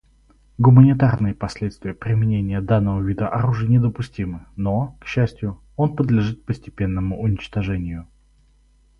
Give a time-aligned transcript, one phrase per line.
[0.57, 8.07] Гуманитарные последствия применения данного вида оружия недопустимы, но, к счастью, он подлежит постепенному уничтожению.